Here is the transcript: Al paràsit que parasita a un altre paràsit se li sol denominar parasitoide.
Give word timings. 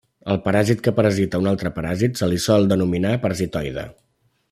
Al 0.35 0.37
paràsit 0.45 0.81
que 0.87 0.93
parasita 0.99 1.37
a 1.39 1.43
un 1.45 1.49
altre 1.51 1.73
paràsit 1.77 2.19
se 2.23 2.31
li 2.33 2.43
sol 2.49 2.69
denominar 2.75 3.15
parasitoide. 3.27 3.87